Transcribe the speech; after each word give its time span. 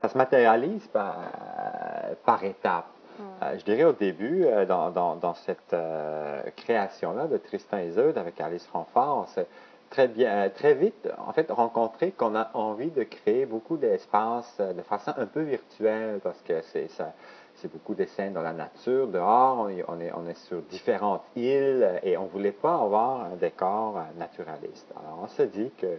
Ça 0.00 0.08
se 0.08 0.16
matérialise 0.16 0.86
par, 0.88 1.16
par 2.24 2.44
étapes. 2.44 2.86
je 3.56 3.64
dirais 3.64 3.84
au 3.84 3.92
début, 3.92 4.46
dans, 4.68 4.90
dans, 4.90 5.16
dans, 5.16 5.34
cette 5.34 5.74
création-là 6.56 7.26
de 7.26 7.36
Tristan 7.36 7.78
et 7.78 7.88
Isolde 7.88 8.16
avec 8.16 8.40
Alice 8.40 8.64
Franfort, 8.66 9.28
très 9.90 10.08
bien, 10.08 10.30
euh, 10.30 10.48
très 10.48 10.74
vite, 10.74 11.08
en 11.18 11.32
fait, 11.32 11.50
rencontré 11.50 12.12
qu'on 12.12 12.34
a 12.34 12.50
envie 12.54 12.90
de 12.90 13.02
créer 13.02 13.46
beaucoup 13.46 13.76
d'espaces 13.76 14.56
euh, 14.60 14.72
de 14.72 14.82
façon 14.82 15.12
un 15.16 15.26
peu 15.26 15.42
virtuelle 15.42 16.20
parce 16.22 16.40
que 16.42 16.60
c'est 16.62 16.88
ça. 16.88 17.12
C'est 17.56 17.72
beaucoup 17.72 17.94
de 17.94 18.04
scènes 18.04 18.34
dans 18.34 18.42
la 18.42 18.52
nature, 18.52 19.08
dehors, 19.08 19.58
on 19.58 19.68
est, 19.68 20.12
on 20.14 20.28
est, 20.28 20.38
sur 20.46 20.62
différentes 20.62 21.24
îles 21.34 21.98
et 22.04 22.16
on 22.16 22.24
ne 22.24 22.28
voulait 22.28 22.52
pas 22.52 22.74
avoir 22.74 23.22
un 23.32 23.36
décor 23.36 23.96
euh, 23.96 24.02
naturaliste. 24.18 24.86
Alors 24.96 25.20
on 25.24 25.28
se 25.28 25.42
dit 25.42 25.70
que 25.78 25.98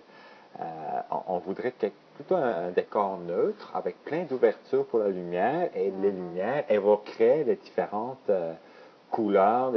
on, 1.27 1.37
voudrait 1.39 1.73
plutôt 2.15 2.35
un, 2.35 2.71
décor 2.71 3.17
neutre 3.19 3.71
avec 3.73 4.03
plein 4.03 4.23
d'ouvertures 4.23 4.85
pour 4.85 4.99
la 4.99 5.09
lumière 5.09 5.69
et 5.75 5.91
les 5.91 5.91
mm-hmm. 5.91 6.15
lumières 6.15 6.63
évoqueraient 6.69 7.43
les 7.43 7.55
différentes 7.55 8.29
couleurs 9.09 9.71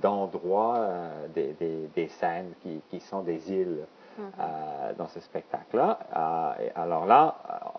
d'endroits 0.00 0.78
euh, 0.78 1.26
des, 1.34 1.52
des, 1.54 1.88
des, 1.94 2.08
scènes 2.08 2.52
qui, 2.62 2.80
qui, 2.90 3.00
sont 3.00 3.22
des 3.22 3.52
îles 3.52 3.84
mm-hmm. 4.18 4.22
euh, 4.40 4.92
dans 4.96 5.08
ce 5.08 5.20
spectacle-là. 5.20 5.98
Euh, 6.16 6.68
alors 6.74 7.06
là, 7.06 7.36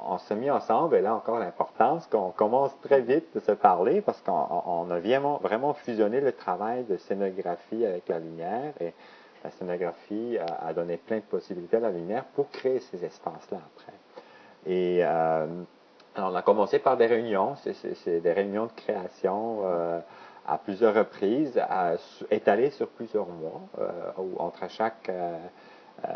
on 0.08 0.18
s'est 0.20 0.36
mis 0.36 0.52
ensemble 0.52 0.96
et 0.96 1.02
là 1.02 1.16
encore 1.16 1.40
l'importance 1.40 2.08
qu'on 2.08 2.32
commence 2.32 2.72
très 2.82 3.02
vite 3.02 3.26
de 3.34 3.40
se 3.40 3.52
parler 3.52 4.02
parce 4.02 4.22
qu'on 4.22 4.92
a 4.92 5.00
vraiment, 5.00 5.38
vraiment 5.38 5.74
fusionné 5.74 6.22
le 6.22 6.32
travail 6.32 6.84
de 6.84 6.98
scénographie 6.98 7.86
avec 7.86 8.08
la 8.10 8.20
lumière 8.20 8.74
et 8.80 8.94
la 9.44 9.52
scénographie 9.52 10.38
a, 10.38 10.74
donné 10.74 10.98
plein 10.98 11.18
de 11.18 11.24
possibilités 11.24 11.78
à 11.78 11.82
la 11.82 11.92
lumière 11.92 12.24
pour 12.36 12.50
créer 12.50 12.80
ces 12.80 13.04
espaces-là 13.04 13.60
après. 13.76 13.94
Et 14.66 15.04
alors 15.04 16.32
on 16.32 16.36
a 16.36 16.42
commencé 16.42 16.80
par 16.80 16.96
des 16.96 17.08
réunions, 17.08 17.56
c'est 17.56 18.22
des 18.22 18.32
réunions 18.32 18.68
de 18.68 18.72
création 18.72 19.64
à 20.46 20.58
plusieurs 20.58 20.94
reprises, 20.94 21.58
à, 21.58 21.94
étalé 22.30 22.70
sur 22.72 22.90
plusieurs 22.90 23.28
mois, 23.28 23.62
euh, 23.80 24.12
où 24.18 24.36
entre 24.40 24.70
chaque 24.70 25.10
euh, 25.10 25.38
euh, 26.06 26.10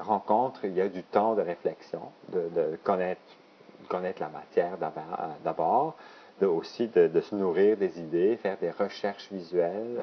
rencontre, 0.00 0.64
il 0.64 0.74
y 0.74 0.80
a 0.80 0.88
du 0.88 1.02
temps 1.02 1.34
de 1.34 1.42
réflexion, 1.42 2.02
de, 2.30 2.76
connaître, 2.82 3.20
la 4.20 4.28
matière 4.28 4.78
d'abord, 5.44 5.96
aussi 6.42 6.88
de, 6.88 7.20
se 7.20 7.34
nourrir 7.34 7.76
des 7.76 8.00
idées, 8.00 8.36
faire 8.36 8.58
des 8.58 8.70
recherches 8.70 9.30
visuelles 9.30 10.00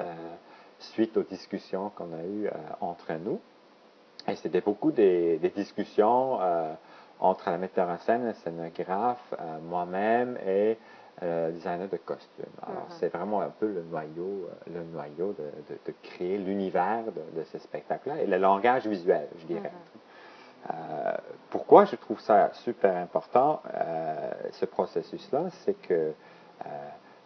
suite 0.82 1.16
aux 1.16 1.22
discussions 1.22 1.90
qu'on 1.90 2.12
a 2.12 2.22
eues 2.22 2.48
entre 2.80 3.12
nous. 3.14 3.40
Et 4.28 4.36
c'était 4.36 4.60
beaucoup 4.60 4.92
des, 4.92 5.38
des 5.38 5.50
discussions 5.50 6.38
entre 7.20 7.50
la 7.50 7.58
metteur 7.58 7.88
en 7.88 7.98
scène, 7.98 8.26
le 8.26 8.34
scénographe, 8.34 9.34
moi-même 9.62 10.38
et 10.46 10.78
euh, 11.22 11.50
designer 11.50 11.88
de 11.88 11.98
costumes. 11.98 12.46
Alors, 12.62 12.86
uh-huh. 12.88 12.96
c'est 12.98 13.08
vraiment 13.08 13.42
un 13.42 13.50
peu 13.50 13.66
le 13.66 13.82
noyau, 13.82 14.48
euh, 14.48 14.72
le 14.72 14.82
noyau 14.84 15.34
de, 15.34 15.74
de, 15.86 15.94
créer 16.02 16.38
l'univers 16.38 17.04
de, 17.04 17.38
de, 17.38 17.44
ce 17.52 17.58
spectacle-là 17.58 18.22
et 18.22 18.26
le 18.26 18.38
langage 18.38 18.86
visuel, 18.86 19.28
je 19.38 19.44
dirais. 19.44 19.72
Euh, 20.70 21.12
pourquoi 21.50 21.84
je 21.84 21.96
trouve 21.96 22.20
ça 22.20 22.50
super 22.64 22.96
important, 22.96 23.60
euh, 23.74 24.30
ce 24.52 24.64
processus-là, 24.64 25.44
c'est 25.64 25.74
que 25.74 25.92
euh, 25.94 26.68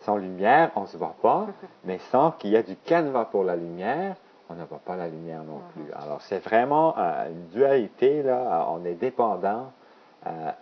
sans 0.04 0.16
lumière, 0.16 0.70
on 0.76 0.82
ne 0.82 0.86
se 0.86 0.96
voit 0.96 1.16
pas, 1.20 1.46
mais 1.84 1.98
sans 2.10 2.32
qu'il 2.32 2.50
y 2.50 2.56
ait 2.56 2.62
du 2.62 2.76
canevas 2.76 3.26
pour 3.26 3.44
la 3.44 3.56
lumière, 3.56 4.16
on 4.48 4.54
ne 4.54 4.64
voit 4.64 4.80
pas 4.84 4.96
la 4.96 5.08
lumière 5.08 5.42
non 5.42 5.60
plus. 5.72 5.90
Alors, 5.94 6.20
c'est 6.22 6.38
vraiment 6.38 6.94
une 6.96 7.48
dualité, 7.48 8.22
là, 8.22 8.68
on 8.70 8.84
est 8.84 8.94
dépendant 8.94 9.72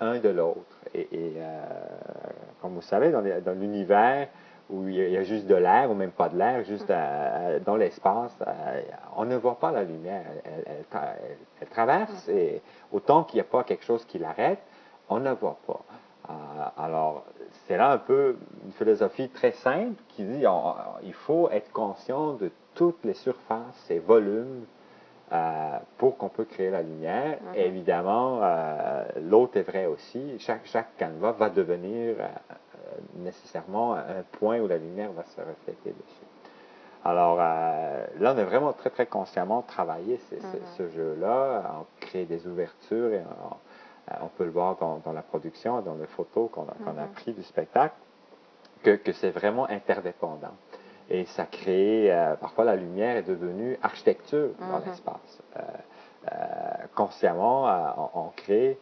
un 0.01 0.19
de 0.19 0.29
l'autre. 0.29 0.77
Et, 0.95 1.09
euh, 1.13 1.65
comme 2.61 2.75
vous 2.75 2.83
savez, 2.83 3.11
dans, 3.11 3.59
l'univers 3.59 4.29
où 4.71 4.89
il 4.89 4.95
y, 4.95 5.17
a, 5.17 5.23
juste 5.23 5.47
de 5.47 5.55
l'air 5.55 5.91
ou 5.91 5.95
même 5.95 6.11
pas 6.11 6.29
de 6.29 6.39
l'air, 6.39 6.65
juste 6.65 6.91
euh, 6.91 7.59
dans 7.61 7.77
l'espace, 7.77 8.37
euh, 8.47 8.83
on 9.17 9.25
ne 9.25 9.37
voit 9.37 9.59
pas 9.59 9.71
la 9.71 9.85
lumière. 9.85 10.25
Elle, 10.45 11.67
traverse 11.69 12.29
et 12.29 12.61
autant 12.93 13.25
qu'il 13.25 13.37
n'y 13.37 13.43
a 13.43 13.45
pas 13.45 13.65
quelque 13.65 13.85
chose 13.85 14.05
qui 14.05 14.19
l'arrête, 14.19 14.59
on 15.09 15.21
ne 15.21 15.33
voit 15.33 15.59
pas. 15.67 15.81
Alors, 16.77 17.25
c'est 17.67 17.77
là 17.77 17.91
un 17.93 17.99
peu 17.99 18.37
une 18.65 18.73
philosophie 18.73 19.29
très 19.29 19.53
simple 19.53 20.01
qui 20.09 20.25
dit 20.25 20.45
il 21.03 21.15
faut 21.15 21.51
être 21.51 21.73
conscient 21.73 22.35
de 22.35 22.51
toutes 22.75 23.05
les 23.05 23.15
surfaces 23.15 23.91
et 23.91 23.99
volumes 23.99 24.65
euh, 25.33 25.79
pour 25.97 26.19
qu'on 26.19 26.29
peut 26.29 26.45
créer 26.45 26.71
la 26.71 26.83
lumière. 26.83 27.39
Mhm. 27.41 27.55
Et 27.55 27.67
évidemment, 27.67 28.41
euh, 28.43 29.05
l'autre 29.23 29.57
est 29.57 29.63
vrai 29.63 29.87
aussi. 29.87 30.39
Chaque, 30.39 30.67
chaque 30.67 30.97
canevas 30.97 31.33
va 31.33 31.49
devenir 31.49 32.17
euh, 32.21 32.27
nécessairement 33.17 33.95
un 33.95 34.23
point 34.33 34.61
où 34.61 34.69
la 34.69 34.77
lumière 34.77 35.11
va 35.13 35.25
se 35.25 35.41
refléter 35.41 35.91
dessus. 35.91 36.27
Alors 37.05 37.37
là, 37.37 38.07
on 38.21 38.39
a 38.39 38.45
vraiment 38.45 38.73
très, 38.75 38.91
très 38.91 39.07
consciemment 39.07 39.63
travaillé 39.63 40.21
ce, 40.31 40.37
ce, 40.77 40.83
mhm. 40.83 40.91
jeu-là. 40.91 41.63
On 41.81 42.07
crée 42.07 42.27
des 42.27 42.47
ouvertures 42.47 43.13
et 43.13 43.23
on, 43.51 43.57
peut 44.37 44.45
le 44.45 44.51
voir 44.51 44.77
dans, 44.77 44.99
dans, 44.99 45.13
la 45.13 45.23
production, 45.23 45.81
dans 45.81 45.95
les 45.95 46.07
photos 46.07 46.51
qu'on 46.51 46.63
a, 46.63 46.91
a 46.91 47.07
mhm. 47.07 47.13
pris 47.13 47.33
du 47.33 47.43
spectacle, 47.43 47.95
que, 48.83 48.97
que 48.97 49.13
c'est 49.13 49.31
vraiment 49.31 49.69
interdépendant. 49.69 50.55
Et 51.11 51.25
ça 51.27 51.45
crée, 51.45 52.13
euh, 52.13 52.35
parfois 52.37 52.65
la 52.65 52.77
lumière 52.77 53.17
est 53.17 53.23
devenue 53.23 53.79
architecture 53.83 54.51
dans 54.59 54.79
mhm. 54.79 54.85
l'espace. 54.87 55.43
Euh, 55.57 55.61
euh, 56.31 56.37
consciemment, 56.95 57.67
on, 58.15 58.29
crée, 58.37 58.79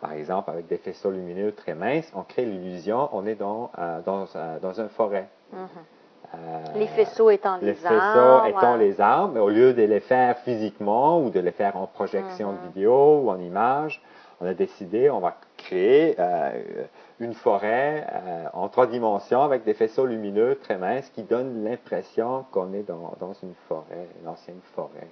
par 0.00 0.12
exemple, 0.12 0.50
avec 0.50 0.66
des 0.66 0.78
faisceaux 0.78 1.10
lumineux 1.10 1.52
très 1.52 1.74
minces, 1.74 2.10
on 2.14 2.22
crée 2.22 2.46
l'illusion, 2.46 3.10
on 3.12 3.26
est 3.26 3.34
dans, 3.34 3.70
dans, 4.06 4.26
dans 4.62 4.80
une 4.80 4.88
forêt. 4.88 5.28
Mhm. 6.32 6.78
les 6.80 6.86
faisceaux 6.88 7.30
étant 7.30 7.58
les, 7.58 7.72
les 7.72 7.86
arbres. 7.86 8.44
faisceaux 8.44 8.58
étant 8.58 8.76
les 8.76 9.00
arbres, 9.00 9.32
mais 9.34 9.40
au 9.40 9.50
lieu 9.50 9.74
de 9.74 9.82
les 9.82 10.00
faire 10.00 10.38
physiquement 10.38 11.20
ou 11.20 11.30
de 11.30 11.40
les 11.40 11.52
faire 11.52 11.76
en 11.76 11.86
projection 11.86 12.52
de 12.52 12.58
mhm. 12.58 12.66
vidéo 12.68 13.20
ou 13.24 13.30
en 13.30 13.38
image, 13.38 14.02
on 14.40 14.46
a 14.46 14.54
décidé, 14.54 15.10
on 15.10 15.20
va 15.20 15.36
créer 15.56 16.16
une 17.20 17.34
forêt 17.34 18.06
euh, 18.12 18.46
en 18.52 18.68
trois 18.68 18.86
dimensions 18.86 19.42
avec 19.42 19.64
des 19.64 19.74
faisceaux 19.74 20.06
lumineux 20.06 20.56
très 20.56 20.76
minces 20.76 21.08
qui 21.10 21.22
donnent 21.22 21.64
l'impression 21.64 22.44
qu'on 22.50 22.72
est 22.72 22.82
dans, 22.82 23.14
dans, 23.20 23.32
une 23.34 23.54
forêt, 23.68 24.08
une 24.20 24.28
ancienne 24.28 24.60
forêt 24.74 25.08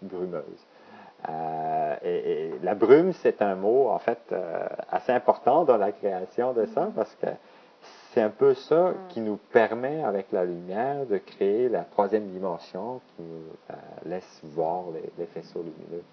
brumeuse. 0.00 0.66
Euh, 1.28 1.96
et, 2.02 2.52
la 2.62 2.74
brume, 2.74 3.12
c'est 3.12 3.42
un 3.42 3.54
mot 3.54 3.88
en 3.90 3.98
fait 3.98 4.18
euh, 4.32 4.66
assez 4.90 5.12
important 5.12 5.64
dans 5.64 5.76
la 5.76 5.92
création 5.92 6.52
de 6.52 6.66
ça 6.66 6.88
parce 6.94 7.14
que 7.16 7.28
c'est 8.12 8.20
un 8.20 8.30
peu 8.30 8.54
ça 8.54 8.90
mm. 8.90 8.94
qui 9.08 9.20
nous 9.20 9.38
permet 9.52 10.02
avec 10.02 10.32
la 10.32 10.44
lumière 10.44 11.06
de 11.06 11.18
créer 11.18 11.68
la 11.68 11.82
troisième 11.82 12.28
dimension 12.28 13.00
qui 13.16 13.22
nous 13.22 14.10
laisse 14.10 14.40
voir 14.44 14.84
les, 14.92 15.10
les 15.18 15.26
faisceaux 15.26 15.62
lumineux. 15.62 16.04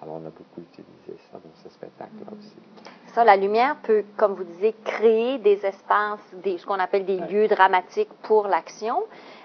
Alors, 0.00 0.14
on 0.22 0.26
a 0.26 0.30
beaucoup 0.30 0.60
utilisé 0.60 1.20
ça 1.30 1.38
dans 1.38 1.62
ce 1.62 1.68
spectacle-là 1.70 2.30
aussi. 2.38 2.54
Ça, 3.14 3.24
la 3.24 3.36
lumière 3.36 3.76
peut, 3.82 4.04
comme 4.16 4.34
vous 4.34 4.44
disiez, 4.44 4.74
créer 4.84 5.38
des 5.38 5.66
espaces, 5.66 6.20
des, 6.34 6.58
ce 6.58 6.66
qu'on 6.66 6.78
appelle 6.78 7.04
des 7.04 7.18
lieux 7.18 7.48
dramatiques 7.48 8.12
pour 8.22 8.46
l'action, 8.46 9.02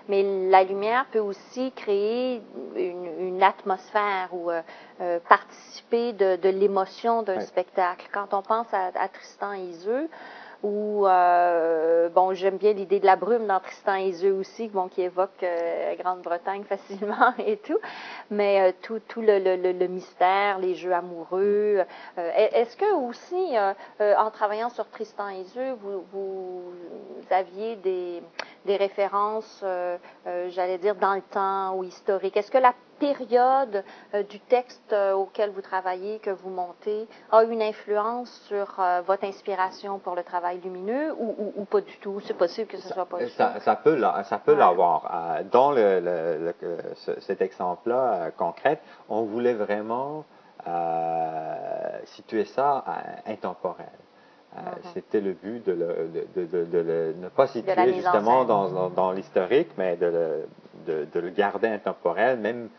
mais 0.10 0.50
la 0.50 0.64
lumière 0.64 1.08
peut 1.12 1.20
aussi 1.20 1.72
créer 1.72 2.42
une, 2.76 3.42
atmosphère 3.42 4.30
ou 4.32 4.52
euh, 4.52 4.62
euh, 5.02 5.20
participer 5.28 6.14
de, 6.14 6.36
de 6.36 6.50
l'émotion 6.50 7.24
d'un 7.24 7.42
spectacle. 7.42 8.08
Quand 8.14 8.34
on 8.34 8.42
pense 8.42 8.68
à, 8.74 8.92
à 8.96 9.08
Tristan 9.10 9.54
et 9.54 9.60
Iseux, 9.60 10.08
ou 10.64 11.06
euh, 11.06 12.08
bon, 12.10 12.34
j'aime 12.34 12.58
bien 12.58 12.72
l'idée 12.72 13.02
de 13.02 13.06
la 13.06 13.18
brume 13.18 13.46
dans 13.48 13.60
Tristan 13.60 13.96
et 13.96 14.08
Iseult 14.08 14.40
aussi, 14.40 14.70
bon, 14.70 14.88
qui 14.88 15.02
évoque 15.02 15.44
euh, 15.44 15.96
Grande-Bretagne 15.96 16.64
facilement 16.70 17.34
et 17.46 17.58
tout, 17.58 17.78
mais 18.32 18.62
euh, 18.62 18.72
tout, 18.82 19.00
tout 19.08 19.22
le, 19.22 19.40
le, 19.40 19.74
le, 19.74 19.88
mystère, 19.88 20.60
les 20.60 20.76
jeux 20.76 20.94
amoureux. 20.94 21.84
Euh, 22.18 22.32
est-ce 22.54 22.78
que 22.78 22.94
aussi, 22.94 23.56
en 24.00 24.32
travaillant 24.32 24.70
sur 24.70 24.88
Tristan 24.90 25.30
et 25.30 25.42
Iseult, 25.42 25.76
vous, 25.82 26.04
vous 26.14 26.74
aviez 27.30 27.76
des, 27.78 28.24
des 28.66 28.78
références, 28.78 29.64
j'allais 30.50 30.78
dire, 30.78 30.96
dans 30.96 31.16
le 31.16 31.22
temps 31.22 31.76
ou 31.76 31.84
historiques? 31.84 32.38
Est-ce 32.38 32.52
que 32.52 32.58
la 32.58 32.74
période 33.04 33.84
euh, 34.14 34.24
du 34.24 34.40
texte 34.40 34.94
euh, 34.94 35.14
auquel 35.14 35.50
vous 35.52 35.62
travaillez, 35.62 36.20
que 36.20 36.30
vous 36.30 36.50
montez, 36.50 37.08
a 37.32 37.44
une 37.44 37.62
influence 37.62 38.32
sur 38.48 38.80
euh, 38.80 39.02
votre 39.06 39.26
inspiration 39.26 40.00
pour 40.00 40.16
le 40.16 40.24
travail 40.24 40.60
lumineux 40.64 41.14
ou, 41.20 41.66
pas 41.66 41.82
du 41.82 41.98
tout? 41.98 42.22
C'est 42.22 42.38
possible 42.38 42.68
que 42.68 42.78
ce 42.78 42.88
soit 42.88 43.06
pas 43.06 43.20
ça, 43.30 43.60
ça, 43.60 43.76
peut, 43.76 44.02
ça 44.24 44.38
peut 44.38 44.56
l'avoir. 44.56 45.44
dans 45.52 45.72
le, 45.72 46.54
cet 47.20 47.42
exemple-là 47.42 48.32
concret, 48.32 48.80
on 49.10 49.24
voulait 49.24 49.54
vraiment 49.54 50.26
situer 52.06 52.46
ça 52.46 52.84
intemporel. 53.26 53.88
Uh-huh. 54.56 54.90
C'était 54.94 55.22
le 55.22 55.34
but 55.34 55.66
de, 55.66 55.74
de, 56.36 57.16
ne 57.20 57.28
pas 57.30 57.48
situer 57.48 57.94
justement 57.94 58.46
dans, 58.46 58.70
dans, 58.70 58.90
dans 58.90 59.12
l'historique, 59.12 59.70
mais 59.78 59.96
de 59.96 60.06
le, 60.06 61.06
de, 61.12 61.20
le 61.20 61.30
garder 61.30 61.68
intemporel, 61.68 62.40
même 62.40 62.70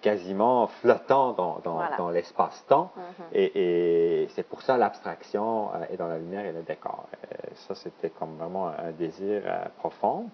quasiment 0.00 0.66
flottant 0.66 1.32
dans, 1.32 1.60
dans, 1.98 2.10
l'espace-temps. 2.10 2.92
Mm-hmm. 2.96 3.36
Et, 3.36 4.28
c'est 4.30 4.46
pour 4.46 4.62
ça 4.62 4.76
l'abstraction 4.76 5.70
est 5.90 5.96
dans 5.96 6.08
la 6.08 6.18
lumière 6.18 6.46
et 6.46 6.52
le 6.52 6.62
décor. 6.62 7.06
ça, 7.54 7.74
c'était 7.74 8.10
comme 8.10 8.36
vraiment 8.36 8.68
un 8.68 8.92
désir 8.92 9.42
profond. 9.78 10.30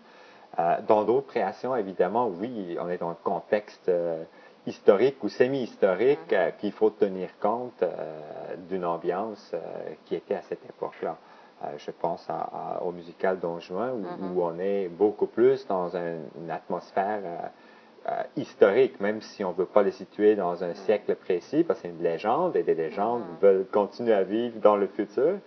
dans 0.86 1.04
d'autres 1.04 1.28
créations, 1.28 1.74
évidemment, 1.74 2.28
oui, 2.28 2.76
on 2.80 2.88
est 2.88 2.98
dans 2.98 3.10
le 3.10 3.16
contexte 3.22 3.90
historique 4.66 5.22
ou 5.22 5.28
semi-historique, 5.28 6.30
mm-hmm. 6.30 6.56
qu'il 6.56 6.72
faut 6.72 6.90
tenir 6.90 7.30
compte 7.40 7.84
d'une 8.68 8.84
ambiance 8.84 9.54
qui 10.04 10.14
était 10.14 10.34
à 10.34 10.42
cette 10.42 10.64
époque-là. 10.64 11.16
Euh, 11.64 11.66
je 11.78 11.90
pense 11.90 12.28
au 12.82 12.92
musical 12.92 13.40
Don 13.40 13.58
Juan, 13.58 14.02
mm-hmm. 14.02 14.32
où, 14.32 14.42
on 14.42 14.58
est 14.60 14.88
beaucoup 14.88 15.26
plus 15.26 15.66
dans 15.66 15.90
une 15.96 16.50
atmosphère 16.50 17.20
euh, 17.24 17.38
euh, 18.08 18.22
historique, 18.36 19.00
même 19.00 19.20
si 19.20 19.44
on 19.44 19.50
ne 19.50 19.56
veut 19.56 19.66
pas 19.66 19.82
le 19.82 19.90
situer 19.90 20.36
dans 20.36 20.62
un 20.62 20.74
siècle 20.74 21.16
précis, 21.16 21.64
parce 21.64 21.80
que 21.80 21.88
c'est 21.88 21.94
une 21.94 22.02
légende 22.02 22.54
et 22.54 22.62
des 22.62 22.76
légendes 22.76 23.24
veulent 23.40 23.66
continuer 23.72 24.12
à 24.12 24.22
vivre 24.22 24.60
dans 24.60 24.76
le 24.76 24.86
futur. 24.86 25.38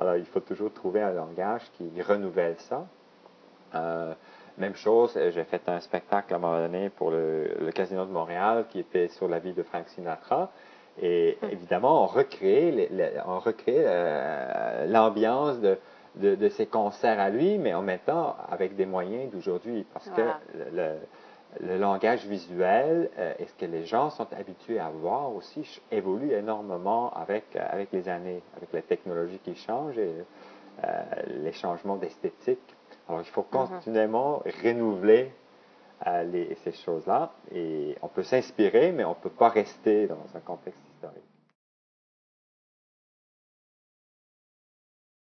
Alors, 0.00 0.14
il 0.14 0.26
faut 0.26 0.40
toujours 0.40 0.72
trouver 0.72 1.02
un 1.02 1.12
langage 1.12 1.62
qui 1.76 1.90
renouvelle 2.00 2.56
ça. 2.58 2.86
Même 4.58 4.74
chose, 4.74 5.18
j'ai 5.34 5.44
fait 5.44 5.68
un 5.68 5.80
spectacle 5.80 6.32
à 6.32 6.36
un 6.36 6.40
moment 6.40 6.58
donné 6.58 6.90
pour 6.90 7.10
le, 7.10 7.70
Casino 7.74 8.04
de 8.04 8.10
Montréal 8.10 8.66
qui 8.70 8.80
était 8.80 9.08
sur 9.08 9.28
la 9.28 9.38
vie 9.38 9.52
de 9.52 9.62
Frank 9.62 9.88
Sinatra. 9.88 10.50
Et 11.00 11.36
évidemment, 11.50 12.04
on 12.04 12.06
recrée, 12.06 12.88
on 13.26 13.38
recrée 13.38 13.76
euh, 13.78 14.86
l'ambiance 14.86 15.60
de, 15.60 15.78
de, 16.16 16.48
ces 16.48 16.66
concerts 16.66 17.20
à 17.20 17.28
lui, 17.28 17.58
mais 17.58 17.74
en 17.74 17.82
même 17.82 17.98
temps 17.98 18.34
avec 18.50 18.76
des 18.76 18.86
moyens 18.86 19.30
d'aujourd'hui, 19.30 19.84
parce 19.92 20.08
que 20.08 20.22
le, 20.72 20.94
le, 21.60 21.78
langage 21.78 22.26
visuel 22.26 23.10
euh, 23.18 23.34
et 23.38 23.44
ce 23.44 23.54
que 23.54 23.66
les 23.70 23.84
gens 23.84 24.08
sont 24.08 24.26
habitués 24.32 24.78
à 24.78 24.88
voir 24.88 25.34
aussi 25.34 25.80
évolue 25.92 26.32
énormément 26.32 27.12
avec, 27.12 27.44
avec 27.56 27.92
les 27.92 28.08
années, 28.08 28.42
avec 28.56 28.72
les 28.72 28.82
technologies 28.82 29.40
qui 29.44 29.54
changent 29.54 29.98
et 29.98 30.24
euh, 30.84 31.02
les 31.42 31.52
changements 31.52 31.96
d'esthétique. 31.96 32.75
Alors, 33.08 33.20
il 33.20 33.26
faut 33.26 33.42
mm-hmm. 33.42 33.68
continuellement 33.68 34.42
renouveler 34.62 35.32
ces 36.64 36.72
choses-là. 36.72 37.32
Et 37.52 37.96
on 38.02 38.08
peut 38.08 38.22
s'inspirer, 38.22 38.92
mais 38.92 39.04
on 39.04 39.10
ne 39.10 39.14
peut 39.14 39.30
pas 39.30 39.48
rester 39.48 40.06
dans 40.06 40.26
un 40.34 40.40
contexte 40.40 40.80
historique. 40.94 41.35